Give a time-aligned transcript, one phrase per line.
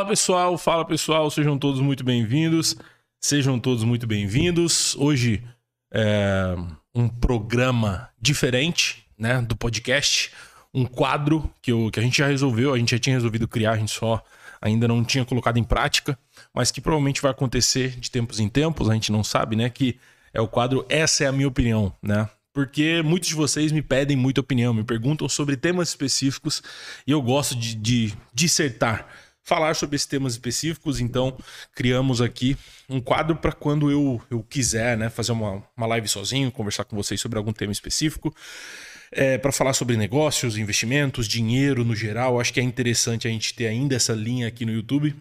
[0.00, 2.74] Fala pessoal, fala pessoal, sejam todos muito bem-vindos.
[3.20, 4.96] Sejam todos muito bem-vindos.
[4.96, 5.44] Hoje
[5.92, 6.56] é
[6.94, 10.32] um programa diferente, né, do podcast,
[10.72, 13.72] um quadro que, eu, que a gente já resolveu, a gente já tinha resolvido criar,
[13.72, 14.24] a gente só
[14.58, 16.18] ainda não tinha colocado em prática,
[16.54, 19.98] mas que provavelmente vai acontecer de tempos em tempos, a gente não sabe, né, que
[20.32, 22.26] é o quadro Essa é a minha opinião, né?
[22.52, 26.62] porque muitos de vocês me pedem muita opinião, me perguntam sobre temas específicos
[27.06, 29.06] e eu gosto de, de dissertar,
[29.42, 31.00] falar sobre esses temas específicos.
[31.00, 31.36] Então,
[31.74, 32.56] criamos aqui
[32.88, 36.96] um quadro para quando eu, eu quiser né, fazer uma, uma live sozinho, conversar com
[36.96, 38.34] vocês sobre algum tema específico.
[39.12, 42.40] É, para falar sobre negócios, investimentos, dinheiro no geral.
[42.40, 45.16] Acho que é interessante a gente ter ainda essa linha aqui no YouTube.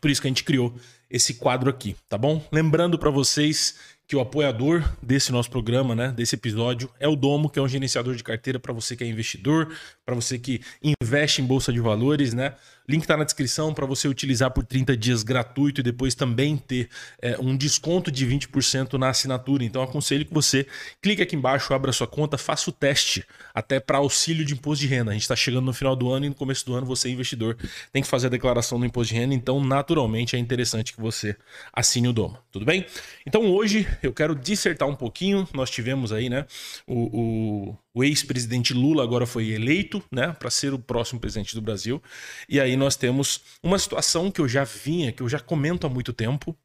[0.00, 0.74] Por isso que a gente criou
[1.10, 2.42] esse quadro aqui, tá bom?
[2.52, 3.74] Lembrando para vocês
[4.10, 7.68] que o apoiador desse nosso programa, né, desse episódio, é o Domo, que é um
[7.68, 9.72] gerenciador de carteira para você que é investidor,
[10.04, 12.54] para você que investe em bolsa de valores, né?
[12.90, 16.88] Link está na descrição para você utilizar por 30 dias gratuito e depois também ter
[17.22, 19.62] é, um desconto de 20% na assinatura.
[19.62, 20.66] Então aconselho que você
[21.00, 24.88] clique aqui embaixo, abra sua conta, faça o teste até para auxílio de imposto de
[24.88, 25.12] renda.
[25.12, 27.56] A gente está chegando no final do ano e no começo do ano você, investidor,
[27.92, 29.34] tem que fazer a declaração do imposto de renda.
[29.34, 31.36] Então, naturalmente, é interessante que você
[31.72, 32.38] assine o Domo.
[32.52, 32.86] Tudo bem?
[33.26, 35.48] Então hoje eu quero dissertar um pouquinho.
[35.54, 36.46] Nós tivemos aí, né,
[36.86, 41.60] o, o o ex-presidente Lula agora foi eleito, né, para ser o próximo presidente do
[41.60, 42.00] Brasil.
[42.48, 45.90] E aí nós temos uma situação que eu já vinha, que eu já comento há
[45.90, 46.56] muito tempo.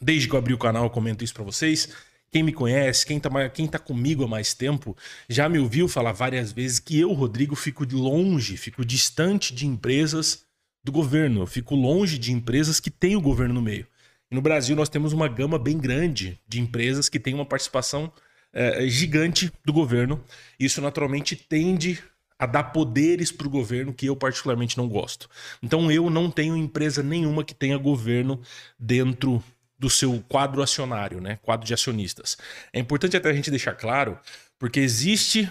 [0.00, 1.90] Desde que eu abri o canal, eu comento isso para vocês.
[2.30, 4.96] Quem me conhece, quem tá, quem tá comigo há mais tempo,
[5.28, 10.44] já me ouviu falar várias vezes que eu, Rodrigo, fico longe, fico distante de empresas
[10.84, 11.40] do governo.
[11.40, 13.86] Eu fico longe de empresas que têm o governo no meio.
[14.30, 18.12] E no Brasil nós temos uma gama bem grande de empresas que têm uma participação
[18.52, 20.22] é, gigante do governo.
[20.60, 21.98] Isso naturalmente tende
[22.38, 25.28] a dar poderes para o governo que eu particularmente não gosto.
[25.62, 28.40] Então eu não tenho empresa nenhuma que tenha governo
[28.78, 29.42] dentro
[29.78, 31.38] do seu quadro acionário, né?
[31.42, 32.36] Quadro de acionistas.
[32.72, 34.18] É importante até a gente deixar claro,
[34.58, 35.50] porque existe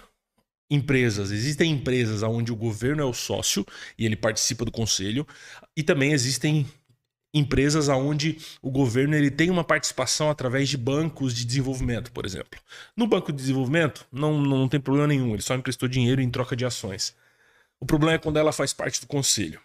[0.69, 3.65] empresas, existem empresas onde o governo é o sócio
[3.97, 5.27] e ele participa do conselho,
[5.75, 6.65] e também existem
[7.33, 12.59] empresas aonde o governo ele tem uma participação através de bancos de desenvolvimento, por exemplo.
[12.95, 16.55] No banco de desenvolvimento não, não tem problema nenhum, ele só emprestou dinheiro em troca
[16.55, 17.15] de ações.
[17.79, 19.59] O problema é quando ela faz parte do conselho.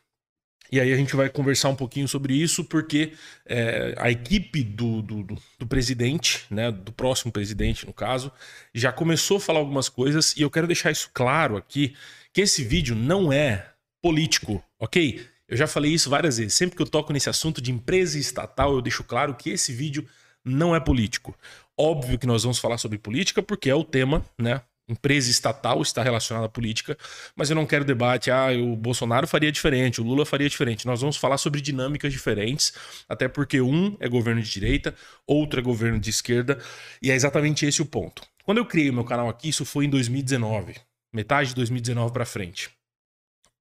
[0.71, 3.13] E aí a gente vai conversar um pouquinho sobre isso, porque
[3.47, 5.23] é, a equipe do, do,
[5.59, 8.31] do, presidente, né, do próximo presidente, no caso,
[8.75, 11.95] já começou a falar algumas coisas, e eu quero deixar isso claro aqui,
[12.33, 13.71] que esse vídeo não é
[14.03, 15.27] político, ok?
[15.49, 16.55] Eu já falei isso várias vezes.
[16.55, 20.07] Sempre que eu toco nesse assunto de empresa estatal, eu deixo claro que esse vídeo
[20.45, 21.35] não é político.
[21.77, 24.61] Óbvio que nós vamos falar sobre política, porque é o tema, né?
[24.89, 26.97] Empresa estatal está relacionada à política,
[27.37, 28.31] mas eu não quero debate.
[28.31, 30.87] Ah, o Bolsonaro faria diferente, o Lula faria diferente.
[30.87, 32.73] Nós vamos falar sobre dinâmicas diferentes,
[33.09, 34.95] até porque um é governo de direita,
[35.27, 36.59] outro é governo de esquerda,
[37.03, 38.23] e é exatamente esse o ponto.
[38.45, 40.75] Quando eu criei o meu canal aqui, isso foi em 2019,
[41.13, 42.71] metade de 2019 para frente.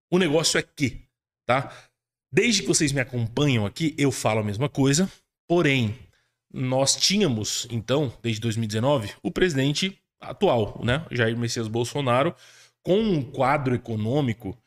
[0.09, 1.07] O negócio é que
[1.47, 1.73] tá?
[2.31, 5.09] Desde que vocês me acompanham aqui, eu falo a mesma coisa,
[5.47, 5.97] porém,
[6.53, 9.97] nós tínhamos, então, desde 2019, o presidente
[10.29, 12.35] atual, né, Jair Messias Bolsonaro,
[12.83, 14.57] com um quadro econômico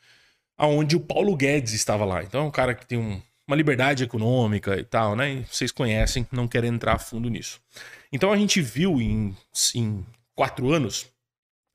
[0.56, 2.22] aonde o Paulo Guedes estava lá.
[2.22, 5.32] Então, é um cara que tem um, uma liberdade econômica e tal, né?
[5.32, 7.60] E vocês conhecem, não querem entrar a fundo nisso.
[8.12, 9.34] Então, a gente viu em,
[9.75, 10.04] em
[10.34, 11.06] quatro anos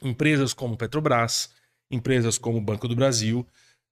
[0.01, 1.49] empresas como Petrobras,
[1.89, 3.45] empresas como Banco do Brasil,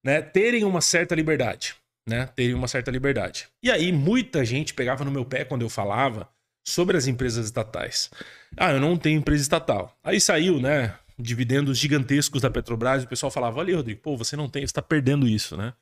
[0.04, 1.74] né, terem uma certa liberdade,
[2.06, 3.48] né, terem uma certa liberdade.
[3.62, 6.28] E aí muita gente pegava no meu pé quando eu falava
[6.64, 8.10] sobre as empresas estatais.
[8.56, 9.96] Ah, eu não tenho empresa estatal.
[10.02, 14.48] Aí saiu, né, dividendos gigantescos da Petrobras o pessoal falava: "Olha, Rodrigo, pô, você não
[14.48, 15.74] tem, você está perdendo isso, né?"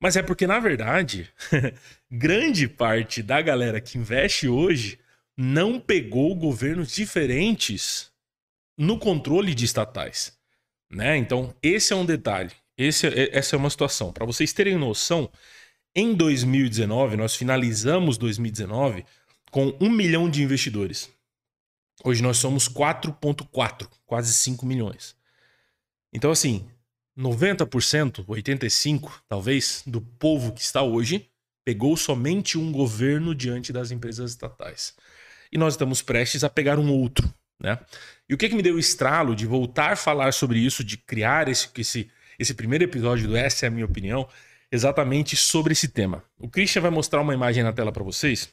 [0.00, 1.30] Mas é porque na verdade,
[2.10, 4.98] grande parte da galera que investe hoje
[5.36, 8.10] não pegou governos diferentes
[8.76, 10.36] no controle de estatais,
[10.90, 11.16] né?
[11.16, 12.50] Então, esse é um detalhe.
[12.76, 14.12] Esse, é, essa é uma situação.
[14.12, 15.30] Para vocês terem noção,
[15.94, 19.04] em 2019, nós finalizamos 2019
[19.54, 21.08] com um milhão de investidores.
[22.02, 25.14] Hoje nós somos 4,4, quase 5 milhões.
[26.12, 26.66] Então, assim,
[27.16, 31.30] 90%, 85% talvez, do povo que está hoje
[31.64, 34.92] pegou somente um governo diante das empresas estatais.
[35.52, 37.32] E nós estamos prestes a pegar um outro.
[37.62, 37.78] Né?
[38.28, 40.96] E o que, que me deu o estralo de voltar a falar sobre isso, de
[40.96, 42.10] criar esse, esse,
[42.40, 44.28] esse primeiro episódio do Essa é a Minha Opinião,
[44.68, 46.24] exatamente sobre esse tema.
[46.40, 48.52] O Christian vai mostrar uma imagem na tela para vocês,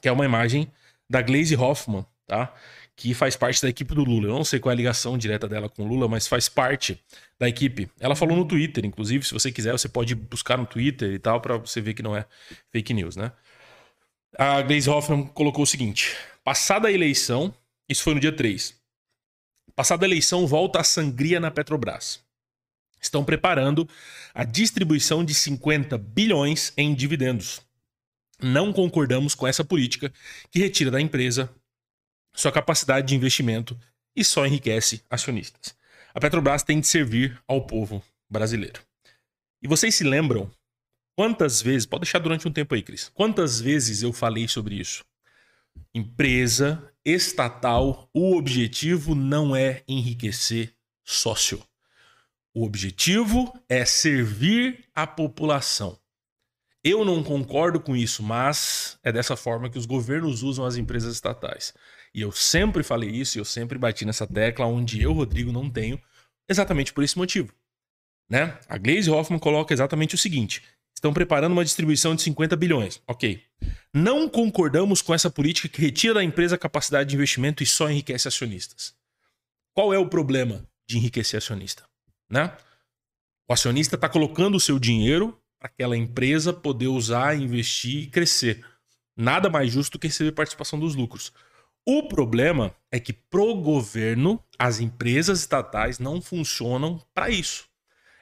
[0.00, 0.70] que é uma imagem
[1.08, 2.54] da Glaze Hoffman, tá?
[2.96, 4.28] que faz parte da equipe do Lula.
[4.28, 7.00] Eu não sei qual é a ligação direta dela com o Lula, mas faz parte
[7.38, 7.90] da equipe.
[7.98, 11.40] Ela falou no Twitter, inclusive, se você quiser, você pode buscar no Twitter e tal,
[11.40, 12.24] para você ver que não é
[12.70, 13.32] fake news, né?
[14.38, 17.54] A Glaze Hoffman colocou o seguinte: passada a eleição,
[17.88, 18.74] isso foi no dia 3.
[19.74, 22.20] Passada a eleição, volta a sangria na Petrobras.
[23.00, 23.88] Estão preparando
[24.32, 27.60] a distribuição de 50 bilhões em dividendos.
[28.42, 30.12] Não concordamos com essa política
[30.50, 31.48] que retira da empresa
[32.34, 33.78] sua capacidade de investimento
[34.16, 35.76] e só enriquece acionistas.
[36.14, 38.80] A Petrobras tem de servir ao povo brasileiro.
[39.62, 40.50] E vocês se lembram
[41.16, 45.04] quantas vezes, pode deixar durante um tempo aí, Cris, quantas vezes eu falei sobre isso?
[45.94, 50.74] Empresa estatal, o objetivo não é enriquecer
[51.04, 51.62] sócio.
[52.54, 55.98] O objetivo é servir a população.
[56.84, 61.14] Eu não concordo com isso, mas é dessa forma que os governos usam as empresas
[61.14, 61.72] estatais.
[62.12, 65.70] E eu sempre falei isso e eu sempre bati nessa tecla onde eu, Rodrigo, não
[65.70, 66.00] tenho,
[66.48, 67.52] exatamente por esse motivo.
[68.28, 68.58] Né?
[68.68, 70.62] A Glaze Hoffman coloca exatamente o seguinte:
[70.94, 73.00] estão preparando uma distribuição de 50 bilhões.
[73.06, 73.42] Ok.
[73.94, 77.90] Não concordamos com essa política que retira da empresa a capacidade de investimento e só
[77.90, 78.94] enriquece acionistas.
[79.72, 81.84] Qual é o problema de enriquecer acionista?
[82.28, 82.56] Né?
[83.48, 88.64] O acionista está colocando o seu dinheiro para aquela empresa poder usar, investir e crescer.
[89.16, 91.32] Nada mais justo que receber participação dos lucros.
[91.86, 97.68] O problema é que pro governo as empresas estatais não funcionam para isso.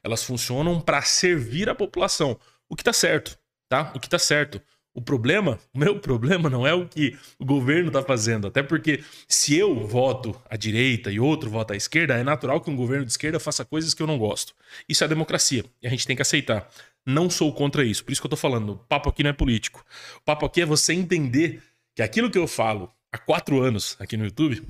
[0.05, 2.39] Elas funcionam para servir a população,
[2.69, 3.39] o que está certo,
[3.71, 3.91] tá?
[3.95, 4.61] O que está certo.
[4.93, 8.49] O problema, o meu problema não é o que o governo está fazendo.
[8.49, 12.71] Até porque se eu voto à direita e outro vota à esquerda, é natural que
[12.71, 14.55] um governo de esquerda faça coisas que eu não gosto.
[14.87, 16.69] Isso é democracia e a gente tem que aceitar.
[17.07, 18.05] Não sou contra isso.
[18.05, 18.73] Por isso que eu tô falando.
[18.73, 19.85] O papo aqui não é político.
[20.19, 21.63] O papo aqui é você entender
[21.95, 24.63] que aquilo que eu falo há quatro anos aqui no YouTube,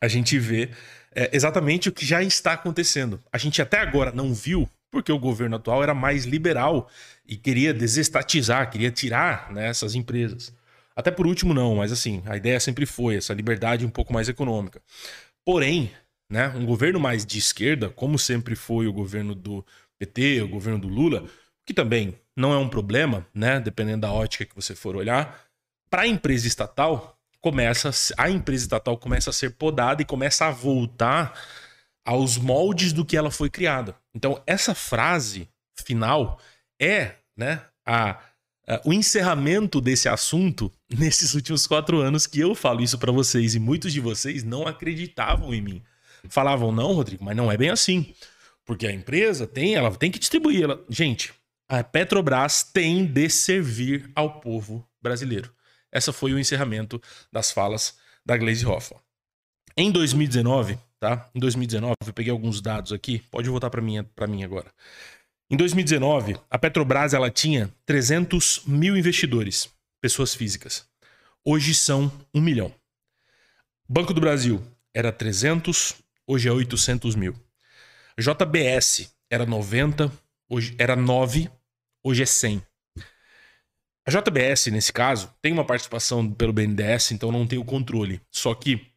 [0.00, 0.70] a gente vê
[1.14, 3.20] é, exatamente o que já está acontecendo.
[3.32, 6.88] A gente até agora não viu, porque o governo atual era mais liberal
[7.26, 10.52] e queria desestatizar, queria tirar né, essas empresas.
[10.96, 14.28] Até por último, não, mas assim, a ideia sempre foi essa liberdade um pouco mais
[14.28, 14.82] econômica.
[15.44, 15.92] Porém,
[16.30, 19.64] né, um governo mais de esquerda, como sempre foi o governo do
[19.98, 21.24] PT, o governo do Lula,
[21.68, 23.60] que também não é um problema, né?
[23.60, 25.38] Dependendo da ótica que você for olhar,
[25.90, 30.50] para a empresa estatal começa a empresa estatal começa a ser podada e começa a
[30.50, 31.38] voltar
[32.06, 33.94] aos moldes do que ela foi criada.
[34.14, 36.40] Então essa frase final
[36.80, 38.12] é, né, a,
[38.66, 43.54] a o encerramento desse assunto nesses últimos quatro anos que eu falo isso para vocês
[43.54, 45.82] e muitos de vocês não acreditavam em mim.
[46.30, 48.14] Falavam não, Rodrigo, mas não é bem assim.
[48.64, 50.64] Porque a empresa tem, ela tem que distribuir.
[50.64, 50.84] Ela...
[50.90, 51.32] Gente,
[51.68, 55.52] a Petrobras tem de servir ao povo brasileiro.
[55.92, 57.00] Essa foi o encerramento
[57.30, 59.00] das falas da Glaze Hoffman.
[59.76, 61.28] Em 2019, tá?
[61.34, 64.72] Em 2019, eu peguei alguns dados aqui, pode voltar para mim, mim agora.
[65.50, 69.68] Em 2019, a Petrobras ela tinha 300 mil investidores,
[70.00, 70.86] pessoas físicas.
[71.44, 72.74] Hoje são 1 milhão.
[73.88, 74.62] Banco do Brasil
[74.92, 75.94] era 300,
[76.26, 77.34] hoje é 800 mil.
[78.18, 80.10] JBS era 90,
[80.48, 81.50] hoje era 9,
[82.02, 82.62] hoje é 100.
[84.06, 88.22] A JBS, nesse caso, tem uma participação pelo BNDES, então não tem o controle.
[88.30, 88.90] Só que,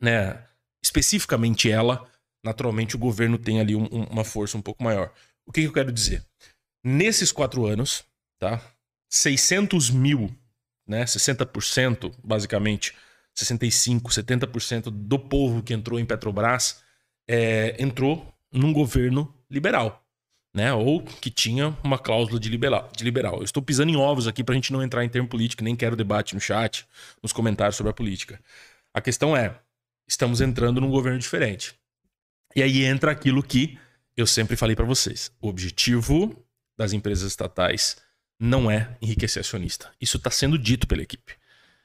[0.00, 0.42] né,
[0.82, 2.10] especificamente ela,
[2.42, 5.12] naturalmente o governo tem ali um, uma força um pouco maior.
[5.44, 6.24] O que, que eu quero dizer?
[6.82, 8.02] Nesses quatro anos,
[8.38, 8.62] tá?
[9.10, 10.34] 600 mil,
[10.86, 11.04] né?
[11.04, 12.94] 60%, basicamente,
[13.34, 16.82] 65, 70% do povo que entrou em Petrobras
[17.28, 20.05] é, entrou num governo liberal
[20.56, 20.72] né?
[20.72, 22.90] Ou que tinha uma cláusula de liberal.
[22.96, 23.36] De liberal.
[23.36, 25.76] Eu estou pisando em ovos aqui para a gente não entrar em termo político, nem
[25.76, 26.86] quero debate no chat,
[27.22, 28.40] nos comentários sobre a política.
[28.94, 29.54] A questão é,
[30.08, 31.74] estamos entrando num governo diferente.
[32.54, 33.78] E aí entra aquilo que
[34.16, 35.30] eu sempre falei para vocês.
[35.42, 36.34] O objetivo
[36.74, 37.98] das empresas estatais
[38.40, 39.92] não é enriquecer acionista.
[40.00, 41.34] Isso está sendo dito pela equipe.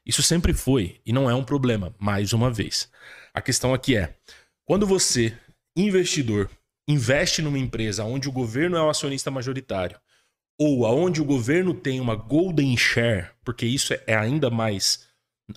[0.06, 2.90] Isso sempre foi e não é um problema, mais uma vez.
[3.34, 4.16] A questão aqui é,
[4.64, 5.38] quando você,
[5.76, 6.50] investidor,
[6.92, 10.00] investe numa empresa onde o governo é o acionista majoritário,
[10.60, 15.08] ou aonde o governo tem uma golden share, porque isso é ainda mais,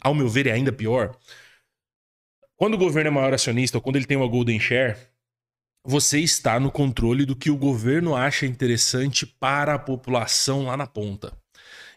[0.00, 1.16] ao meu ver, é ainda pior.
[2.56, 4.96] Quando o governo é maior acionista ou quando ele tem uma golden share,
[5.84, 10.86] você está no controle do que o governo acha interessante para a população lá na
[10.86, 11.36] ponta.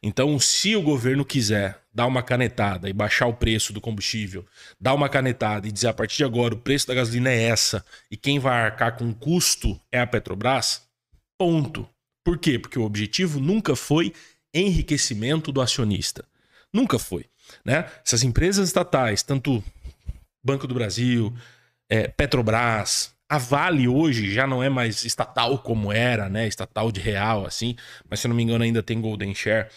[0.01, 4.45] Então, se o governo quiser dar uma canetada e baixar o preço do combustível,
[4.79, 7.83] dar uma canetada e dizer a partir de agora o preço da gasolina é essa
[8.11, 10.83] e quem vai arcar com o custo é a Petrobras,
[11.37, 11.87] ponto.
[12.23, 12.59] Por quê?
[12.59, 14.13] Porque o objetivo nunca foi
[14.53, 16.25] enriquecimento do acionista.
[16.71, 17.25] Nunca foi.
[17.63, 17.89] Né?
[18.05, 19.63] Essas empresas estatais, tanto
[20.43, 21.33] Banco do Brasil,
[21.89, 26.47] é, Petrobras, a Vale hoje já não é mais estatal como era, né?
[26.47, 27.75] Estatal de real, assim,
[28.09, 29.69] mas se eu não me engano ainda tem Golden Share.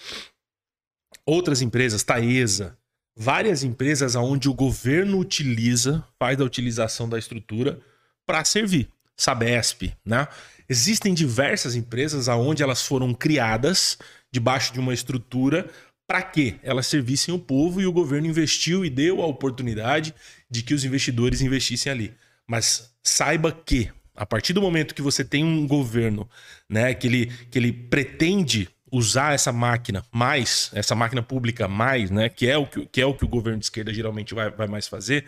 [1.27, 2.79] Outras empresas, Taesa,
[3.17, 7.81] várias empresas onde o governo utiliza, faz a utilização da estrutura
[8.25, 8.89] para servir.
[9.17, 10.27] Sabesp, né?
[10.69, 13.99] Existem diversas empresas aonde elas foram criadas
[14.33, 15.69] debaixo de uma estrutura
[16.07, 20.15] para que elas servissem o povo e o governo investiu e deu a oportunidade
[20.49, 22.15] de que os investidores investissem ali.
[22.51, 26.29] Mas saiba que a partir do momento que você tem um governo,
[26.69, 32.29] né, que ele, que ele pretende usar essa máquina mais, essa máquina pública mais, né,
[32.29, 34.67] que é o que, que é o que o governo de esquerda geralmente vai, vai
[34.67, 35.25] mais fazer,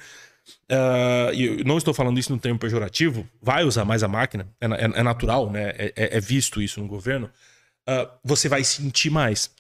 [0.69, 4.67] Uh, eu não estou falando isso no termo pejorativo, vai usar mais a máquina, é,
[4.67, 5.71] é, é natural, né?
[5.77, 7.31] É, é, é, visto isso no governo.
[7.89, 9.51] Uh, você vai sentir mais.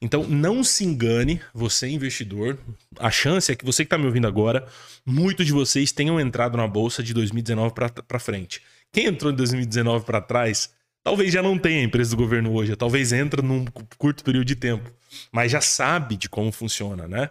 [0.00, 2.58] Então, não se engane, você investidor.
[2.98, 4.66] A chance é que você que está me ouvindo agora,
[5.06, 7.72] muitos de vocês tenham entrado na bolsa de 2019
[8.06, 8.60] para frente.
[8.92, 10.70] Quem entrou em 2019 para trás,
[11.04, 13.64] talvez já não tenha empresa do governo hoje, talvez entra num
[13.96, 14.92] curto período de tempo,
[15.30, 17.30] mas já sabe de como funciona, né?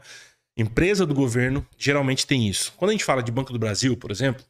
[0.56, 2.74] Empresa do governo geralmente tem isso.
[2.78, 4.46] Quando a gente fala de Banco do Brasil, por exemplo,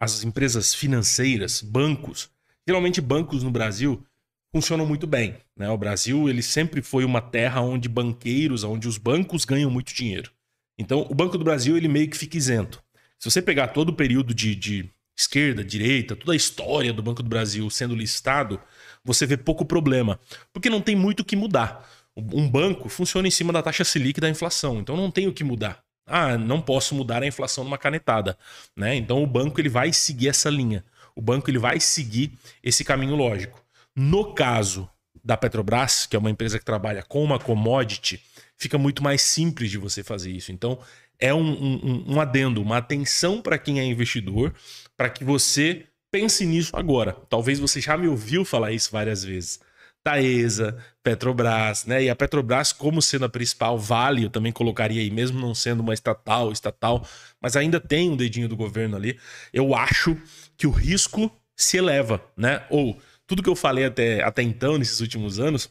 [0.00, 2.28] as empresas financeiras, bancos,
[2.66, 4.04] geralmente bancos no Brasil
[4.52, 5.36] funcionam muito bem.
[5.56, 5.68] Né?
[5.70, 10.30] O Brasil ele sempre foi uma terra onde banqueiros, onde os bancos ganham muito dinheiro.
[10.78, 12.82] Então, o Banco do Brasil ele meio que fica isento.
[13.18, 17.22] Se você pegar todo o período de, de esquerda, direita, toda a história do Banco
[17.22, 18.60] do Brasil sendo listado,
[19.02, 20.20] você vê pouco problema,
[20.52, 21.88] porque não tem muito o que mudar.
[22.16, 25.44] Um banco funciona em cima da taxa Selic da inflação, então não tem o que
[25.44, 25.82] mudar.
[26.06, 28.38] Ah, não posso mudar a inflação numa canetada,
[28.76, 28.94] né?
[28.94, 30.84] Então o banco ele vai seguir essa linha.
[31.14, 33.65] O banco ele vai seguir esse caminho lógico.
[33.96, 34.88] No caso
[35.24, 38.22] da Petrobras, que é uma empresa que trabalha com uma commodity,
[38.56, 40.52] fica muito mais simples de você fazer isso.
[40.52, 40.78] Então
[41.18, 44.54] é um, um, um adendo, uma atenção para quem é investidor,
[44.96, 47.16] para que você pense nisso agora.
[47.28, 49.60] Talvez você já me ouviu falar isso várias vezes.
[50.04, 52.04] Taesa, Petrobras, né?
[52.04, 55.80] E a Petrobras, como sendo a principal, vale, eu também colocaria aí, mesmo não sendo
[55.80, 57.04] uma estatal, estatal,
[57.40, 59.18] mas ainda tem um dedinho do governo ali.
[59.52, 60.16] Eu acho
[60.56, 62.64] que o risco se eleva, né?
[62.70, 65.70] Ou tudo que eu falei até, até então, nesses últimos anos,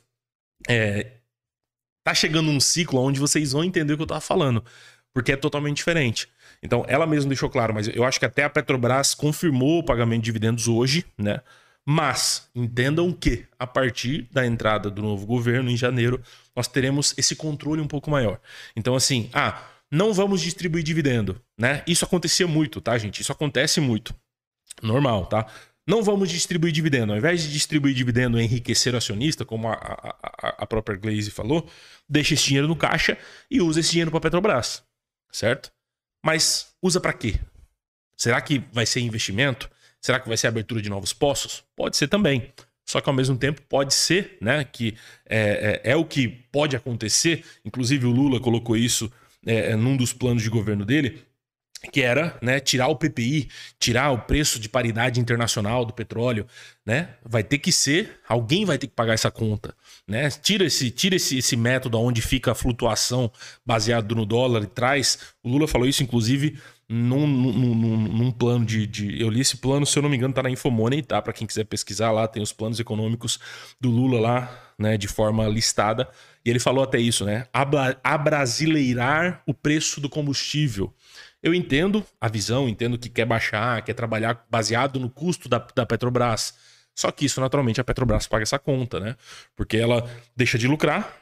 [0.67, 1.13] é,
[2.03, 4.63] tá chegando um ciclo onde vocês vão entender o que eu tava falando,
[5.13, 6.29] porque é totalmente diferente.
[6.61, 10.21] Então, ela mesma deixou claro, mas eu acho que até a Petrobras confirmou o pagamento
[10.21, 11.41] de dividendos hoje, né?
[11.87, 16.19] Mas entendam que, a partir da entrada do novo governo em janeiro,
[16.55, 18.39] nós teremos esse controle um pouco maior.
[18.75, 21.83] Então, assim, ah, não vamos distribuir dividendo, né?
[21.85, 23.21] Isso acontecia muito, tá, gente?
[23.21, 24.15] Isso acontece muito.
[24.81, 25.45] Normal, tá?
[25.87, 27.11] Não vamos distribuir dividendo.
[27.13, 31.29] Ao invés de distribuir dividendo e enriquecer o acionista, como a, a, a própria Glaze
[31.29, 31.69] falou,
[32.09, 33.17] deixa esse dinheiro no caixa
[33.49, 34.83] e usa esse dinheiro para Petrobras,
[35.31, 35.71] certo?
[36.25, 37.39] Mas usa para quê?
[38.17, 39.69] Será que vai ser investimento?
[40.01, 41.63] Será que vai ser abertura de novos poços?
[41.75, 42.51] Pode ser também.
[42.87, 44.63] Só que ao mesmo tempo pode ser, né?
[44.63, 47.43] Que é, é, é o que pode acontecer.
[47.63, 49.11] Inclusive o Lula colocou isso
[49.45, 51.24] é, é num dos planos de governo dele,
[51.85, 53.49] que era né, tirar o PPI,
[53.79, 56.45] tirar o preço de paridade internacional do petróleo,
[56.85, 57.15] né?
[57.23, 59.73] Vai ter que ser, alguém vai ter que pagar essa conta,
[60.07, 60.29] né?
[60.29, 63.31] Tira esse, tira esse, esse método onde fica a flutuação
[63.65, 65.19] baseado no dólar e traz.
[65.43, 69.57] O Lula falou isso, inclusive, num, num, num, num plano de, de, Eu li esse
[69.57, 71.21] plano, se eu não me engano, tá na Infomoney, tá?
[71.21, 73.39] Para quem quiser pesquisar lá, tem os planos econômicos
[73.81, 74.97] do Lula lá, né?
[74.97, 76.07] De forma listada.
[76.45, 77.47] E ele falou até isso, né?
[78.03, 80.93] Abrasileirar o preço do combustível.
[81.45, 85.85] Eu entendo a visão, entendo que quer baixar, quer trabalhar baseado no custo da, da
[85.85, 86.55] Petrobras.
[86.95, 89.15] Só que isso, naturalmente, a Petrobras paga essa conta, né?
[89.55, 91.21] Porque ela deixa de lucrar,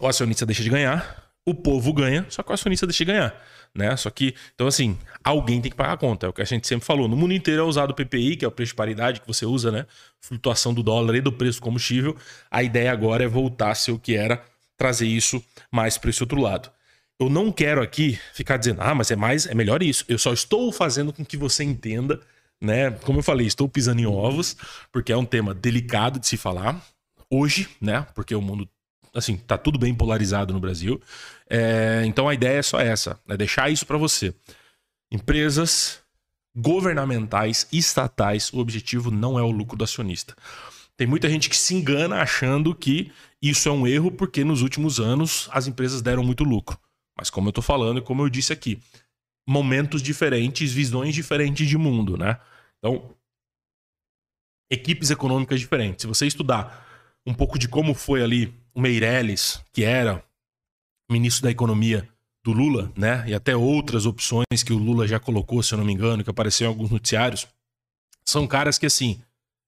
[0.00, 3.34] o acionista deixa de ganhar, o povo ganha, só que o acionista deixa de ganhar
[3.74, 3.96] né?
[3.96, 6.66] Só que, então assim, alguém tem que pagar a conta, é o que a gente
[6.66, 7.08] sempre falou.
[7.08, 9.46] No mundo inteiro é usado o PPI, que é o preço de paridade que você
[9.46, 9.86] usa, né?
[10.20, 12.16] Flutuação do dólar e do preço do combustível.
[12.50, 14.42] A ideia agora é voltar a ser o que era,
[14.76, 16.70] trazer isso mais para esse outro lado.
[17.20, 20.04] Eu não quero aqui ficar dizendo, ah, mas é mais, é melhor isso.
[20.08, 22.20] Eu só estou fazendo com que você entenda,
[22.60, 22.90] né?
[22.90, 24.56] Como eu falei, estou pisando em ovos,
[24.92, 26.80] porque é um tema delicado de se falar
[27.28, 28.06] hoje, né?
[28.14, 28.68] Porque o mundo
[29.14, 31.00] assim, tá tudo bem polarizado no Brasil.
[31.48, 34.34] É, então a ideia é só essa, é deixar isso para você.
[35.10, 36.00] Empresas
[36.54, 40.36] governamentais, estatais, o objetivo não é o lucro do acionista.
[40.96, 44.98] Tem muita gente que se engana achando que isso é um erro porque nos últimos
[44.98, 46.78] anos as empresas deram muito lucro.
[47.18, 48.80] Mas como eu tô falando e como eu disse aqui,
[49.46, 52.38] momentos diferentes, visões diferentes de mundo, né?
[52.78, 53.14] Então,
[54.70, 56.02] equipes econômicas diferentes.
[56.02, 56.86] Se você estudar
[57.26, 60.24] um pouco de como foi ali o Meirelles, que era
[61.10, 62.08] ministro da Economia
[62.44, 63.24] do Lula, né?
[63.26, 66.30] E até outras opções que o Lula já colocou, se eu não me engano, que
[66.30, 67.46] apareceu em alguns noticiários,
[68.24, 69.20] são caras que, assim,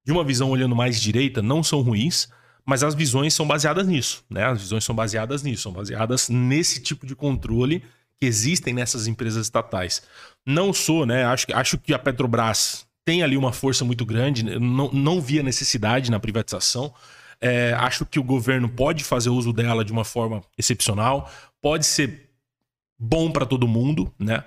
[0.04, 2.28] de uma visão olhando mais direita, não são ruins,
[2.70, 4.44] mas as visões são baseadas nisso, né?
[4.44, 7.82] As visões são baseadas nisso, são baseadas nesse tipo de controle
[8.16, 10.04] que existem nessas empresas estatais.
[10.46, 11.24] Não sou, né?
[11.24, 16.12] Acho, acho que a Petrobras tem ali uma força muito grande, não, não via necessidade
[16.12, 16.94] na privatização.
[17.40, 21.28] É, acho que o governo pode fazer uso dela de uma forma excepcional,
[21.60, 22.30] pode ser
[22.96, 24.44] bom para todo mundo, né?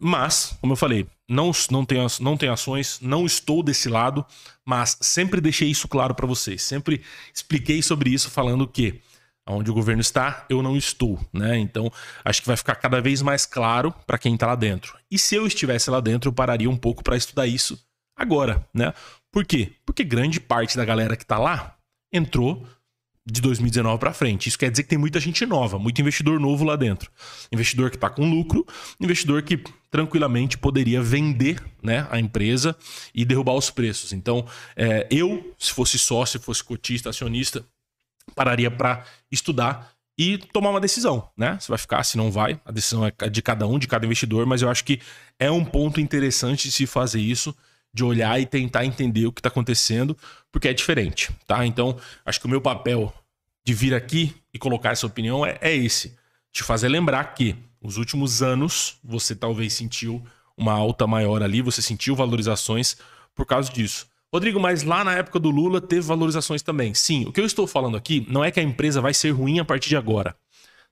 [0.00, 4.24] Mas, como eu falei, não, não, tenho, não tenho ações, não estou desse lado,
[4.64, 6.62] mas sempre deixei isso claro para vocês.
[6.62, 9.00] Sempre expliquei sobre isso, falando que
[9.46, 11.58] onde o governo está, eu não estou, né?
[11.58, 11.92] Então,
[12.24, 14.98] acho que vai ficar cada vez mais claro para quem está lá dentro.
[15.10, 17.78] E se eu estivesse lá dentro, eu pararia um pouco para estudar isso
[18.16, 18.92] agora, né?
[19.30, 19.72] Por quê?
[19.84, 21.76] Porque grande parte da galera que está lá
[22.12, 22.66] entrou
[23.26, 24.48] de 2019 para frente.
[24.48, 27.10] Isso quer dizer que tem muita gente nova, muito investidor novo lá dentro.
[27.50, 28.66] Investidor que está com lucro,
[29.00, 32.76] investidor que tranquilamente poderia vender né, a empresa
[33.14, 34.12] e derrubar os preços.
[34.12, 37.64] Então, é, eu, se fosse sócio, se fosse cotista, acionista,
[38.34, 41.58] pararia para estudar e tomar uma decisão, né?
[41.60, 44.46] Se vai ficar, se não vai, a decisão é de cada um, de cada investidor,
[44.46, 45.00] mas eu acho que
[45.38, 47.54] é um ponto interessante de se fazer isso,
[47.94, 50.18] de olhar e tentar entender o que está acontecendo,
[50.50, 51.64] porque é diferente, tá?
[51.64, 51.96] Então,
[52.26, 53.14] acho que o meu papel
[53.64, 56.16] de vir aqui e colocar essa opinião é, é esse,
[56.52, 60.22] te fazer lembrar que os últimos anos você talvez sentiu
[60.56, 62.96] uma alta maior ali, você sentiu valorizações
[63.34, 64.06] por causa disso.
[64.32, 66.92] Rodrigo, mas lá na época do Lula teve valorizações também.
[66.94, 69.60] Sim, o que eu estou falando aqui não é que a empresa vai ser ruim
[69.60, 70.34] a partir de agora.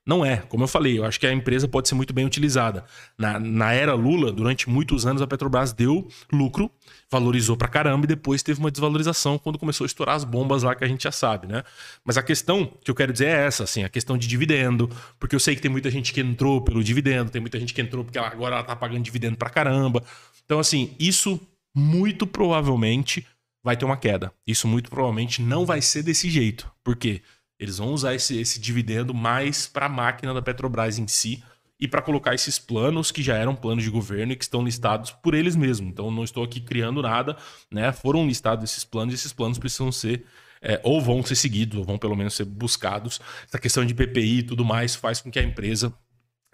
[0.05, 2.83] Não é, como eu falei, eu acho que a empresa pode ser muito bem utilizada.
[3.17, 6.69] Na, na era Lula, durante muitos anos, a Petrobras deu lucro,
[7.09, 10.75] valorizou pra caramba e depois teve uma desvalorização quando começou a estourar as bombas lá
[10.75, 11.63] que a gente já sabe, né?
[12.03, 15.35] Mas a questão que eu quero dizer é essa, assim, a questão de dividendo, porque
[15.35, 18.03] eu sei que tem muita gente que entrou pelo dividendo, tem muita gente que entrou
[18.03, 20.03] porque agora ela tá pagando dividendo pra caramba.
[20.43, 21.39] Então, assim, isso
[21.73, 23.25] muito provavelmente
[23.63, 24.33] vai ter uma queda.
[24.45, 26.69] Isso muito provavelmente não vai ser desse jeito.
[26.83, 27.21] Por quê?
[27.59, 31.43] Eles vão usar esse, esse dividendo mais para a máquina da Petrobras em si
[31.79, 35.11] e para colocar esses planos que já eram planos de governo e que estão listados
[35.11, 35.89] por eles mesmos.
[35.89, 37.37] Então não estou aqui criando nada,
[37.71, 37.91] né?
[37.91, 40.25] Foram listados esses planos e esses planos precisam ser
[40.61, 43.19] é, ou vão ser seguidos, ou vão pelo menos ser buscados.
[43.45, 45.93] Essa questão de PPI e tudo mais faz com que a empresa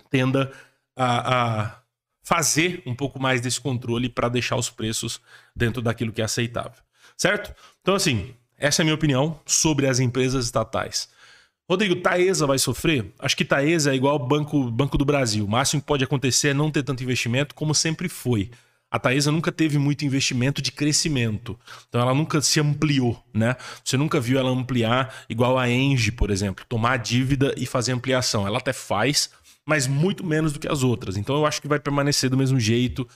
[0.10, 0.52] tenda
[0.96, 1.82] a, a
[2.24, 5.22] fazer um pouco mais desse controle para deixar os preços
[5.56, 6.82] dentro daquilo que é aceitável.
[7.16, 7.56] Certo?
[7.82, 11.10] Então, assim, essa é a minha opinião sobre as empresas estatais.
[11.70, 13.14] Rodrigo, Taesa vai sofrer?
[13.20, 15.46] Acho que Taesa é igual ao Banco, Banco do Brasil.
[15.46, 18.50] O máximo que pode acontecer é não ter tanto investimento, como sempre foi.
[18.92, 21.60] A Taesa nunca teve muito investimento de crescimento.
[21.88, 23.56] Então ela nunca se ampliou, né?
[23.86, 28.48] Você nunca viu ela ampliar igual a Engie, por exemplo, tomar dívida e fazer ampliação.
[28.48, 29.30] Ela até faz,
[29.64, 31.18] mas muito menos do que as outras.
[31.18, 33.08] Então eu acho que vai permanecer do mesmo jeito.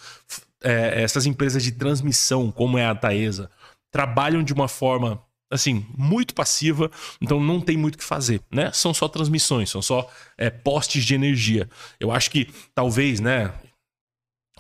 [0.63, 3.49] É, essas empresas de transmissão, como é a Taesa,
[3.91, 5.19] trabalham de uma forma
[5.53, 6.89] assim, muito passiva,
[7.21, 8.71] então não tem muito o que fazer, né?
[8.73, 11.69] São só transmissões, são só é, postes de energia.
[11.99, 13.53] Eu acho que talvez, né?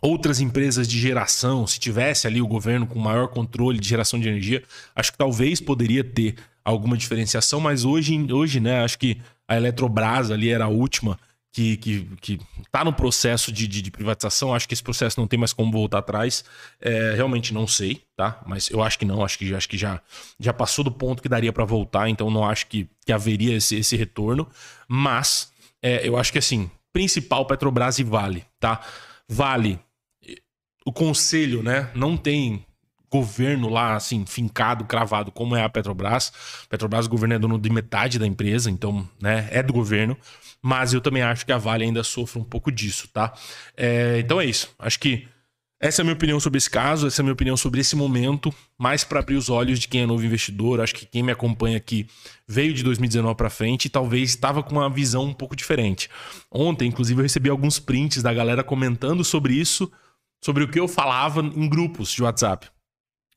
[0.01, 4.27] Outras empresas de geração, se tivesse ali o governo com maior controle de geração de
[4.27, 4.61] energia,
[4.93, 10.29] acho que talvez poderia ter alguma diferenciação, mas hoje, hoje né, acho que a Eletrobras
[10.29, 11.17] ali era a última
[11.53, 12.39] que, que, que
[12.71, 14.55] tá no processo de, de, de, privatização.
[14.55, 16.43] Acho que esse processo não tem mais como voltar atrás.
[16.81, 18.41] É, realmente não sei, tá?
[18.47, 19.23] Mas eu acho que não.
[19.23, 20.01] Acho que, acho que já,
[20.39, 22.09] já passou do ponto que daria para voltar.
[22.09, 24.49] Então não acho que, que haveria esse, esse retorno.
[24.87, 28.81] Mas é, eu acho que assim, principal Petrobras e Vale, tá?
[29.29, 29.79] Vale,
[30.83, 31.91] o conselho, né?
[31.93, 32.65] Não tem
[33.21, 36.31] governo lá, assim, fincado, cravado, como é a Petrobras.
[36.69, 40.17] Petrobras, o governo é dono de metade da empresa, então, né, é do governo
[40.65, 43.33] mas eu também acho que a Vale ainda sofre um pouco disso, tá?
[43.75, 44.73] É, então é isso.
[44.79, 45.27] Acho que
[45.77, 47.93] essa é a minha opinião sobre esse caso, essa é a minha opinião sobre esse
[47.93, 50.79] momento, mais para abrir os olhos de quem é novo investidor.
[50.79, 52.07] Acho que quem me acompanha aqui
[52.47, 56.09] veio de 2019 para frente e talvez estava com uma visão um pouco diferente.
[56.49, 59.91] Ontem, inclusive, eu recebi alguns prints da galera comentando sobre isso,
[60.41, 62.72] sobre o que eu falava em grupos de WhatsApp.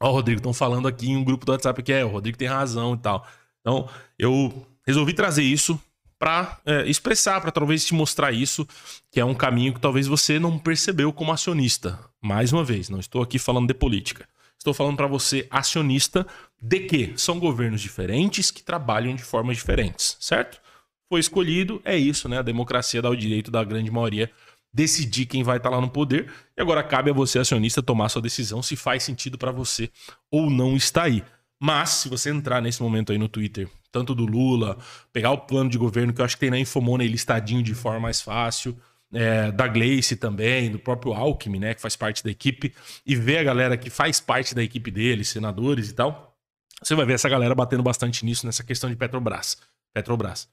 [0.00, 2.36] Ó, oh, Rodrigo, estão falando aqui em um grupo do WhatsApp que é, o Rodrigo
[2.36, 3.26] tem razão e tal.
[3.60, 5.80] Então, eu resolvi trazer isso
[6.18, 8.66] para é, expressar, para talvez te mostrar isso,
[9.10, 11.98] que é um caminho que talvez você não percebeu como acionista.
[12.22, 14.26] Mais uma vez, não estou aqui falando de política.
[14.58, 16.26] Estou falando para você, acionista,
[16.60, 20.60] de que são governos diferentes que trabalham de formas diferentes, certo?
[21.08, 22.38] Foi escolhido, é isso, né?
[22.38, 24.30] A democracia dá o direito da grande maioria
[24.76, 26.30] decidir quem vai estar tá lá no poder.
[26.54, 29.90] E agora cabe a você, acionista, tomar sua decisão se faz sentido para você
[30.30, 31.24] ou não está aí.
[31.58, 34.76] Mas, se você entrar nesse momento aí no Twitter, tanto do Lula,
[35.10, 37.74] pegar o plano de governo que eu acho que tem na Infomona aí listadinho de
[37.74, 38.76] forma mais fácil,
[39.10, 42.74] é, da Gleice também, do próprio Alckmin, né, que faz parte da equipe,
[43.06, 46.36] e ver a galera que faz parte da equipe dele, senadores e tal,
[46.82, 49.56] você vai ver essa galera batendo bastante nisso, nessa questão de Petrobras.
[49.94, 50.46] Petrobras.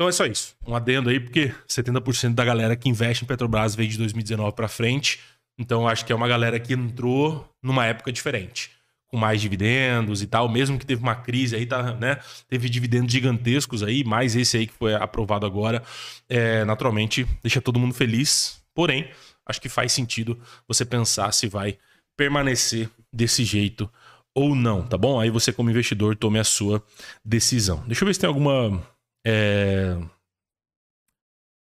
[0.00, 0.56] Então é só isso.
[0.66, 4.66] Um adendo aí, porque 70% da galera que investe em Petrobras veio de 2019 para
[4.66, 5.20] frente.
[5.58, 8.70] Então acho que é uma galera que entrou numa época diferente,
[9.08, 12.18] com mais dividendos e tal, mesmo que teve uma crise aí, tá, né?
[12.48, 15.82] Teve dividendos gigantescos aí, mais esse aí que foi aprovado agora,
[16.30, 18.62] é, naturalmente deixa todo mundo feliz.
[18.74, 19.10] Porém,
[19.44, 21.76] acho que faz sentido você pensar se vai
[22.16, 23.86] permanecer desse jeito
[24.34, 25.20] ou não, tá bom?
[25.20, 26.82] Aí você, como investidor, tome a sua
[27.24, 27.82] decisão.
[27.86, 28.82] Deixa eu ver se tem alguma.
[29.24, 29.94] É...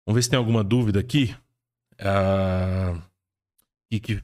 [0.06, 1.36] Vamos ver se tem alguma dúvida aqui.
[2.00, 3.02] Uh...
[3.92, 4.24] E que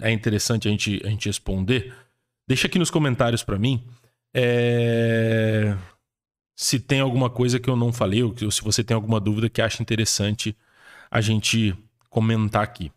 [0.00, 1.94] é interessante a gente, a gente responder.
[2.46, 3.82] Deixa aqui nos comentários para mim
[4.38, 5.74] é...
[6.54, 9.62] se tem alguma coisa que eu não falei, ou se você tem alguma dúvida que
[9.62, 10.54] acha interessante
[11.10, 11.74] a gente
[12.10, 12.92] comentar aqui.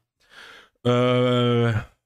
[0.85, 1.98] Uh...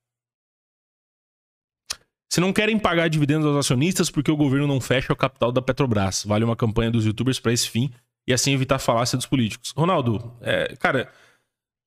[2.33, 5.61] Se não querem pagar dividendos aos acionistas porque o governo não fecha o capital da
[5.61, 7.91] Petrobras, vale uma campanha dos youtubers para esse fim
[8.25, 9.71] e assim evitar falácia dos políticos.
[9.77, 11.11] Ronaldo, é, cara,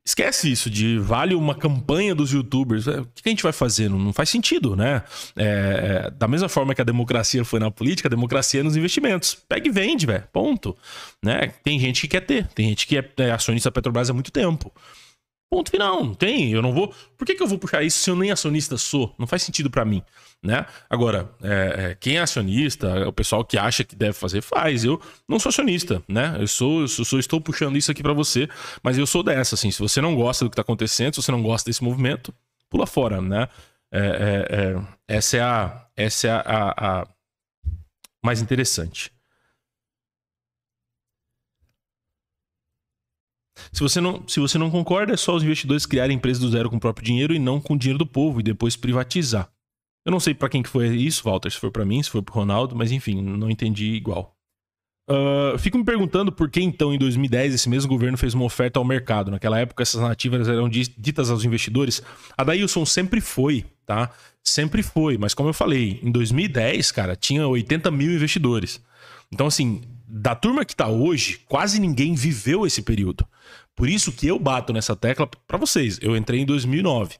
[0.06, 2.86] esquece isso de vale uma campanha dos youtubers.
[2.86, 3.90] É, o que a gente vai fazer?
[3.90, 5.02] Não, não faz sentido, né?
[5.34, 8.76] É, é, da mesma forma que a democracia foi na política, a democracia é nos
[8.76, 9.34] investimentos.
[9.48, 10.28] Pega e vende, velho.
[10.32, 10.76] Ponto.
[11.20, 11.48] Né?
[11.64, 14.30] Tem gente que quer ter, tem gente que é, é acionista da Petrobras há muito
[14.30, 14.72] tempo.
[15.48, 16.50] Ponto final, não tem.
[16.50, 16.92] Eu não vou.
[17.16, 19.14] Por que, que eu vou puxar isso se eu nem acionista sou?
[19.16, 20.02] Não faz sentido para mim,
[20.42, 20.66] né?
[20.90, 24.84] Agora, é, é, quem é acionista, o pessoal que acha que deve fazer, faz.
[24.84, 26.36] Eu não sou acionista, né?
[26.40, 28.48] Eu sou, eu sou estou puxando isso aqui para você,
[28.82, 29.70] mas eu sou dessa, assim.
[29.70, 32.34] Se você não gosta do que tá acontecendo, se você não gosta desse movimento,
[32.68, 33.48] pula fora, né?
[33.92, 37.08] É, é, é essa é a, essa é a, a, a
[38.24, 39.15] mais interessante.
[43.72, 46.70] Se você, não, se você não concorda, é só os investidores criarem empresas do zero
[46.70, 49.48] com o próprio dinheiro e não com o dinheiro do povo e depois privatizar.
[50.04, 52.22] Eu não sei para quem que foi isso, Walter, se foi para mim, se foi
[52.22, 54.36] pro Ronaldo, mas enfim, não entendi igual.
[55.08, 58.78] Uh, fico me perguntando por que então em 2010 esse mesmo governo fez uma oferta
[58.78, 59.30] ao mercado.
[59.30, 62.02] Naquela época essas nativas eram ditas aos investidores.
[62.36, 64.10] A Dailson sempre foi, tá?
[64.42, 68.80] Sempre foi, mas como eu falei, em 2010, cara, tinha 80 mil investidores.
[69.32, 73.26] Então, assim, da turma que tá hoje, quase ninguém viveu esse período.
[73.74, 75.98] Por isso que eu bato nessa tecla para vocês.
[76.00, 77.16] Eu entrei em 2009.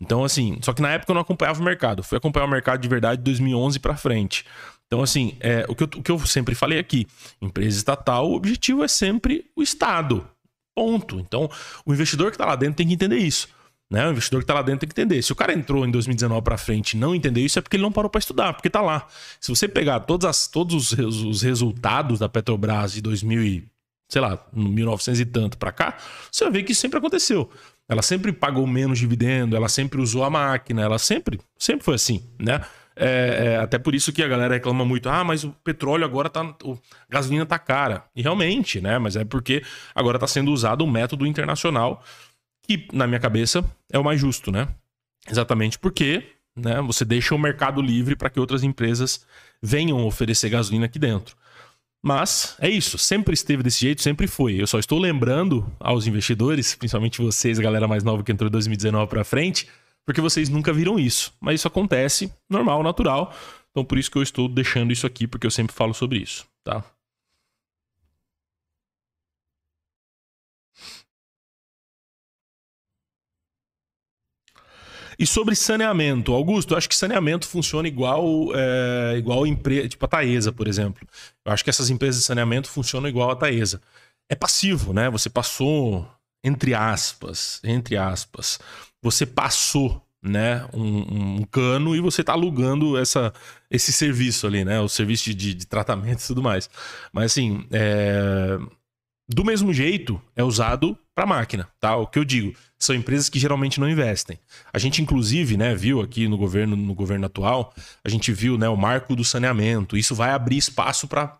[0.00, 2.02] Então, assim, só que na época eu não acompanhava o mercado.
[2.02, 4.44] Fui acompanhar o mercado de verdade de 2011 para frente.
[4.86, 7.06] Então, assim, é, o, que eu, o que eu sempre falei aqui:
[7.40, 10.26] empresa estatal, o objetivo é sempre o Estado.
[10.74, 11.20] Ponto.
[11.20, 11.48] Então,
[11.86, 13.48] o investidor que está lá dentro tem que entender isso.
[13.90, 14.06] Né?
[14.06, 15.20] O investidor que está lá dentro tem que entender.
[15.20, 17.82] Se o cara entrou em 2019 para frente e não entendeu isso, é porque ele
[17.82, 19.06] não parou para estudar, porque está lá.
[19.40, 23.64] Se você pegar todas as, todos os, os, resultados da Petrobras de 2000 e,
[24.08, 25.96] sei lá, 1900 e tanto para cá,
[26.30, 27.50] você vai ver que isso sempre aconteceu.
[27.88, 32.22] Ela sempre pagou menos dividendo, ela sempre usou a máquina, ela sempre, sempre foi assim,
[32.38, 32.60] né?
[32.94, 36.28] É, é, até por isso que a galera reclama muito, ah, mas o petróleo agora
[36.28, 36.54] tá, a
[37.08, 38.04] gasolina tá cara.
[38.14, 38.98] E realmente, né?
[38.98, 39.62] Mas é porque
[39.94, 42.04] agora está sendo usado um método internacional
[42.70, 44.68] que, na minha cabeça, é o mais justo, né?
[45.28, 46.22] Exatamente porque
[46.56, 49.26] né, você deixa o mercado livre para que outras empresas
[49.60, 51.36] venham oferecer gasolina aqui dentro.
[52.02, 54.54] Mas é isso, sempre esteve desse jeito, sempre foi.
[54.54, 59.10] Eu só estou lembrando aos investidores, principalmente vocês, galera mais nova que entrou em 2019
[59.10, 59.68] para frente,
[60.06, 61.34] porque vocês nunca viram isso.
[61.40, 63.34] Mas isso acontece, normal, natural.
[63.70, 66.46] Então por isso que eu estou deixando isso aqui, porque eu sempre falo sobre isso,
[66.64, 66.84] tá?
[75.20, 80.08] E sobre saneamento, Augusto, eu acho que saneamento funciona igual é, igual empresa, tipo a
[80.08, 81.06] Taesa, por exemplo.
[81.44, 83.82] Eu acho que essas empresas de saneamento funcionam igual a Taesa.
[84.30, 85.10] É passivo, né?
[85.10, 86.08] Você passou,
[86.42, 88.58] entre aspas, entre aspas,
[89.02, 93.30] você passou né, um, um, cano e você está alugando essa,
[93.70, 96.70] esse serviço ali, né, o serviço de, de tratamento e tudo mais.
[97.12, 98.58] Mas assim, é...
[99.32, 101.96] do mesmo jeito é usado para máquina, tá?
[101.96, 104.38] O que eu digo, são empresas que geralmente não investem.
[104.72, 107.72] A gente inclusive, né, viu aqui no governo no governo atual,
[108.04, 109.96] a gente viu, né, o marco do saneamento.
[109.96, 111.38] Isso vai abrir espaço para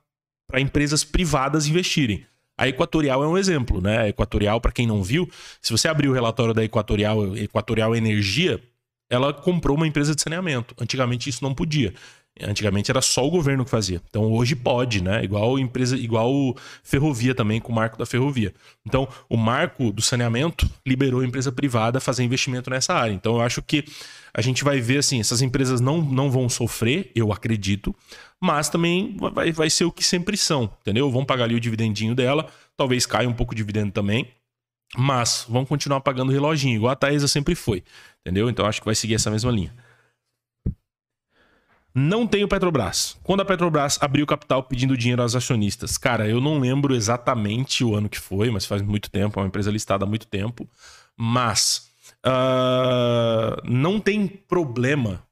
[0.55, 2.24] empresas privadas investirem.
[2.57, 3.98] A Equatorial é um exemplo, né?
[4.00, 5.29] A Equatorial, para quem não viu,
[5.62, 8.62] se você abrir o relatório da Equatorial, Equatorial Energia,
[9.09, 10.74] ela comprou uma empresa de saneamento.
[10.79, 11.94] Antigamente isso não podia.
[12.42, 14.00] Antigamente era só o governo que fazia.
[14.09, 15.22] Então hoje pode, né?
[15.22, 18.55] Igual empresa, igual ferrovia também com o marco da ferrovia.
[18.87, 23.12] Então o marco do saneamento liberou a empresa privada a fazer investimento nessa área.
[23.12, 23.85] Então eu acho que
[24.33, 27.94] a gente vai ver assim, essas empresas não, não vão sofrer, eu acredito,
[28.40, 31.11] mas também vai, vai ser o que sempre são, entendeu?
[31.11, 34.29] Vão pagar ali o dividendinho dela, talvez caia um pouco o dividendo também,
[34.96, 37.83] Mas vão continuar pagando o reloginho, igual a Taesa sempre foi.
[38.20, 38.50] Entendeu?
[38.50, 39.74] Então acho que vai seguir essa mesma linha.
[41.94, 43.18] Não tem o Petrobras.
[43.22, 45.98] Quando a Petrobras abriu capital pedindo dinheiro aos acionistas?
[45.98, 49.48] Cara, eu não lembro exatamente o ano que foi, mas faz muito tempo, é uma
[49.48, 50.68] empresa listada há muito tempo.
[51.16, 51.90] Mas
[52.24, 55.22] uh, não tem problema.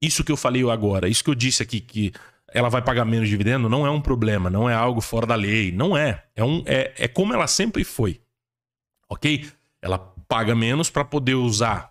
[0.00, 2.12] Isso que eu falei agora, isso que eu disse aqui, que
[2.52, 5.72] ela vai pagar menos dividendo, não é um problema, não é algo fora da lei.
[5.72, 6.24] Não é.
[6.34, 8.20] É, um, é, é como ela sempre foi.
[9.08, 9.48] Ok?
[9.82, 9.98] Ela
[10.28, 11.89] paga menos para poder usar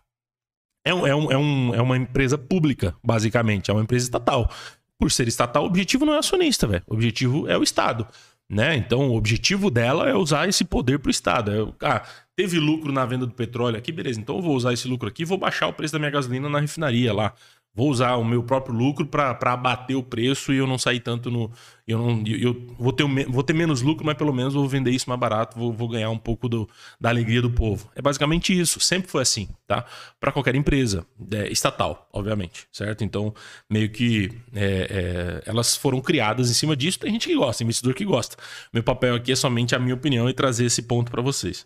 [0.83, 3.69] é, um, é, um, é, um, é uma empresa pública, basicamente.
[3.69, 4.49] É uma empresa estatal.
[4.97, 6.83] Por ser estatal, o objetivo não é acionista, velho.
[6.87, 8.07] O objetivo é o Estado.
[8.49, 8.75] Né?
[8.75, 11.51] Então, o objetivo dela é usar esse poder para o Estado.
[11.81, 12.03] É, ah,
[12.35, 14.19] teve lucro na venda do petróleo aqui, beleza.
[14.19, 16.59] Então, eu vou usar esse lucro aqui vou baixar o preço da minha gasolina na
[16.59, 17.33] refinaria lá
[17.73, 21.31] vou usar o meu próprio lucro para abater o preço e eu não sair tanto
[21.31, 21.51] no.
[21.87, 25.09] Eu, não, eu vou, ter, vou ter menos lucro, mas pelo menos vou vender isso
[25.09, 27.89] mais barato, vou, vou ganhar um pouco do, da alegria do povo.
[27.95, 29.85] É basicamente isso, sempre foi assim, tá?
[30.19, 33.03] Para qualquer empresa, é, estatal, obviamente, certo?
[33.03, 33.33] Então,
[33.67, 37.93] meio que é, é, elas foram criadas em cima disso, tem gente que gosta, investidor
[37.95, 38.37] que gosta.
[38.71, 41.65] Meu papel aqui é somente a minha opinião e trazer esse ponto para vocês.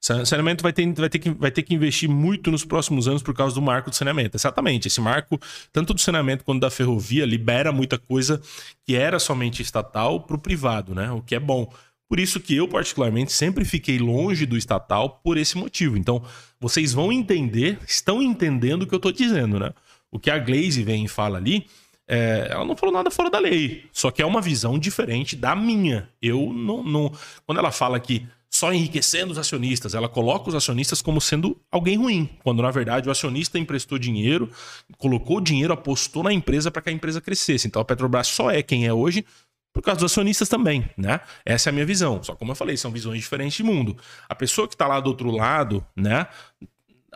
[0.00, 3.34] Saneamento vai ter, vai, ter que, vai ter que investir muito nos próximos anos por
[3.34, 4.36] causa do marco do saneamento.
[4.36, 4.88] Exatamente.
[4.88, 5.38] Esse marco,
[5.72, 8.40] tanto do saneamento quanto da ferrovia, libera muita coisa
[8.84, 11.10] que era somente estatal para o privado, né?
[11.10, 11.70] O que é bom.
[12.08, 15.98] Por isso que eu, particularmente, sempre fiquei longe do estatal por esse motivo.
[15.98, 16.22] Então,
[16.58, 19.72] vocês vão entender, estão entendendo o que eu estou dizendo, né?
[20.10, 21.66] O que a Glaze vem e fala ali,
[22.08, 23.84] é, ela não falou nada fora da lei.
[23.92, 26.08] Só que é uma visão diferente da minha.
[26.22, 26.82] Eu não.
[26.82, 27.12] não
[27.44, 29.94] quando ela fala que só enriquecendo os acionistas.
[29.94, 34.50] Ela coloca os acionistas como sendo alguém ruim, quando na verdade o acionista emprestou dinheiro,
[34.96, 37.66] colocou dinheiro, apostou na empresa para que a empresa crescesse.
[37.66, 39.24] Então a Petrobras só é quem é hoje
[39.72, 41.20] por causa dos acionistas também, né?
[41.44, 42.22] Essa é a minha visão.
[42.22, 43.96] Só como eu falei, são visões diferentes de mundo.
[44.28, 46.26] A pessoa que está lá do outro lado, né?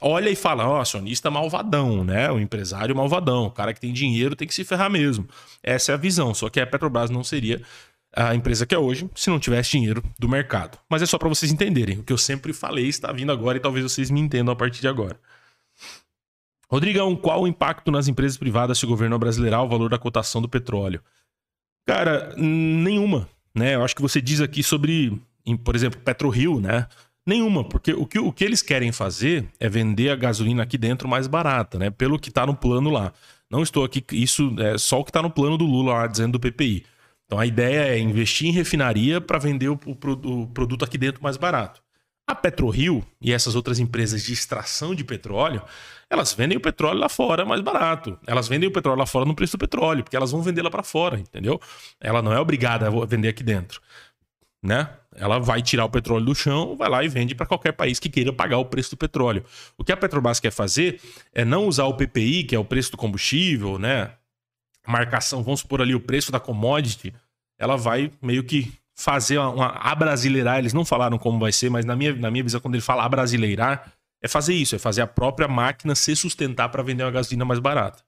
[0.01, 2.31] Olha e fala, ó, oh, acionista malvadão, né?
[2.31, 5.29] O empresário malvadão, o cara que tem dinheiro tem que se ferrar mesmo.
[5.63, 6.35] Essa é a visão.
[6.35, 7.63] Só que a Petrobras não seria
[8.15, 10.79] a empresa que é hoje se não tivesse dinheiro do mercado.
[10.89, 11.99] Mas é só para vocês entenderem.
[11.99, 14.81] O que eu sempre falei está vindo agora e talvez vocês me entendam a partir
[14.81, 15.19] de agora.
[16.71, 20.41] Rodrigão, qual o impacto nas empresas privadas se o governo brasileirar o valor da cotação
[20.41, 21.03] do petróleo?
[21.87, 23.29] Cara, nenhuma.
[23.55, 23.75] Né?
[23.75, 25.21] Eu acho que você diz aqui sobre,
[25.65, 26.87] por exemplo, PetroRio, né?
[27.27, 31.09] Nenhuma, porque o que, o que eles querem fazer é vender a gasolina aqui dentro
[31.09, 31.91] mais barata, né?
[31.91, 33.13] Pelo que está no plano lá.
[33.51, 36.39] Não estou aqui, isso é só o que está no plano do Lula lá, dizendo
[36.39, 36.85] do PPI.
[37.33, 41.23] Então a ideia é investir em refinaria para vender o, o, o, produto aqui dentro
[41.23, 41.83] mais barato.
[42.27, 45.63] A PetroRio e essas outras empresas de extração de petróleo,
[46.11, 48.19] elas vendem o petróleo lá fora mais barato.
[48.27, 50.69] Elas vendem o petróleo lá fora no preço do petróleo, porque elas vão vender lá
[50.69, 51.59] para fora, entendeu?
[51.99, 53.81] Ela não é obrigada a vender aqui dentro,
[54.63, 54.91] né?
[55.17, 58.11] Ela vai tirar o petróleo do chão, vai lá e vende para qualquer país que
[58.11, 59.43] queira pagar o preço do petróleo.
[59.79, 61.01] O que a Petrobras quer fazer
[61.33, 64.11] é não usar o PPI, que é o preço do combustível, né?
[64.87, 67.15] Marcação, vamos supor ali o preço da commodity,
[67.59, 71.85] ela vai meio que fazer uma, uma abrasileirar, eles não falaram como vai ser, mas
[71.85, 73.93] na minha, na minha visão, quando ele fala abrasileirar,
[74.23, 77.59] é fazer isso, é fazer a própria máquina se sustentar para vender uma gasolina mais
[77.59, 78.03] barata.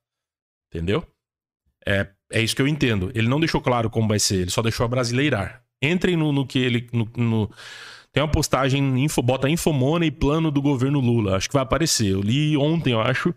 [0.69, 1.07] Entendeu?
[1.87, 3.11] É, é isso que eu entendo.
[3.15, 5.63] Ele não deixou claro como vai ser, ele só deixou abrasileirar.
[5.83, 6.89] Entrem no, no que ele.
[6.93, 7.51] No, no...
[8.13, 11.37] Tem uma postagem, info, bota Infomona e plano do governo Lula.
[11.37, 12.13] Acho que vai aparecer.
[12.13, 13.35] Eu li ontem, eu acho.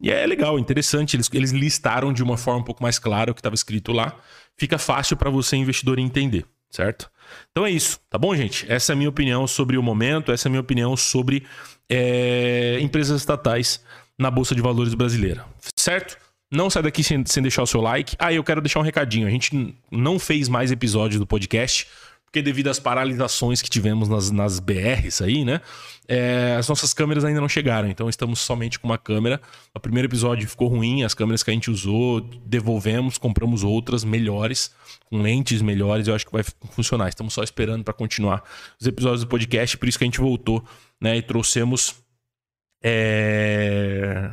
[0.00, 1.16] E é legal, interessante.
[1.16, 4.16] Eles, eles listaram de uma forma um pouco mais clara o que estava escrito lá.
[4.56, 7.10] Fica fácil para você, investidor, entender, certo?
[7.50, 8.70] Então é isso, tá bom, gente?
[8.70, 11.46] Essa é a minha opinião sobre o momento, essa é a minha opinião sobre
[11.88, 13.82] é, empresas estatais
[14.18, 16.16] na Bolsa de Valores brasileira, certo?
[16.52, 18.16] Não sai daqui sem, sem deixar o seu like.
[18.18, 19.26] Ah, eu quero deixar um recadinho.
[19.26, 21.86] A gente não fez mais episódios do podcast
[22.30, 25.60] porque devido às paralisações que tivemos nas, nas BRs aí, né?
[26.06, 29.40] É, as nossas câmeras ainda não chegaram, então estamos somente com uma câmera.
[29.74, 34.72] O primeiro episódio ficou ruim, as câmeras que a gente usou, devolvemos, compramos outras melhores,
[35.06, 37.08] com lentes melhores, eu acho que vai funcionar.
[37.08, 38.44] Estamos só esperando para continuar
[38.80, 40.64] os episódios do podcast, por isso que a gente voltou,
[41.00, 41.16] né?
[41.16, 41.96] E trouxemos
[42.80, 44.30] é...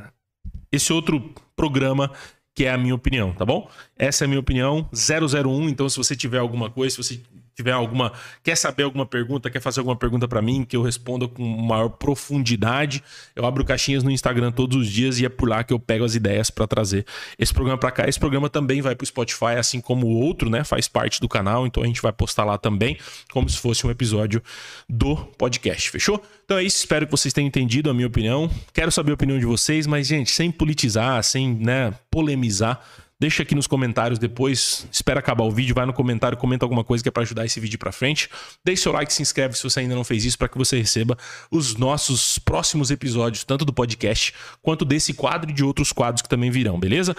[0.72, 2.12] esse outro programa
[2.54, 3.70] que é a minha opinião, tá bom?
[3.96, 5.70] Essa é a minha opinião, 001.
[5.70, 7.22] Então, se você tiver alguma coisa, se você
[7.58, 11.28] tiver alguma, quer saber alguma pergunta, quer fazer alguma pergunta para mim, que eu responda
[11.28, 13.04] com maior profundidade,
[13.36, 16.06] eu abro caixinhas no Instagram todos os dias e é por lá que eu pego
[16.06, 17.04] as ideias para trazer
[17.38, 18.08] esse programa para cá.
[18.08, 20.64] Esse programa também vai para o Spotify, assim como o outro, né?
[20.64, 22.96] Faz parte do canal, então a gente vai postar lá também,
[23.32, 24.42] como se fosse um episódio
[24.88, 26.24] do podcast, fechou?
[26.46, 28.50] Então é isso, espero que vocês tenham entendido a minha opinião.
[28.72, 32.86] Quero saber a opinião de vocês, mas gente, sem politizar, sem, né, polemizar,
[33.20, 34.88] Deixa aqui nos comentários depois.
[34.92, 37.60] Espera acabar o vídeo, vai no comentário, comenta alguma coisa que é para ajudar esse
[37.60, 38.30] vídeo para frente.
[38.64, 41.18] Deixe seu like, se inscreve se você ainda não fez isso para que você receba
[41.50, 46.30] os nossos próximos episódios, tanto do podcast quanto desse quadro e de outros quadros que
[46.30, 47.16] também virão, beleza?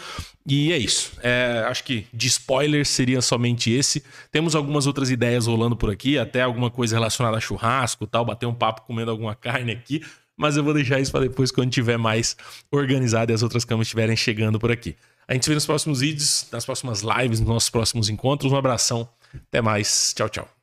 [0.47, 1.15] E é isso.
[1.21, 4.05] É, acho que de spoiler seria somente esse.
[4.31, 8.47] Temos algumas outras ideias rolando por aqui, até alguma coisa relacionada a churrasco, tal, bater
[8.47, 10.03] um papo comendo alguma carne aqui
[10.41, 12.37] mas eu vou deixar isso para depois quando tiver mais
[12.71, 14.95] organizado e as outras câmeras estiverem chegando por aqui.
[15.29, 18.51] A gente se vê nos próximos vídeos, nas próximas lives, nos nossos próximos encontros.
[18.51, 19.07] Um abração.
[19.35, 20.15] Até mais.
[20.17, 20.58] Tchau, tchau.